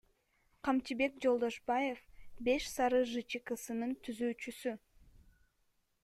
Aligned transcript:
Камчыбек 0.63 1.13
Жолдошбаев— 1.23 1.99
Беш 2.47 2.63
Сары 2.75 3.01
ЖЧКсынын 3.11 3.93
түзүүчүсү. 4.07 4.73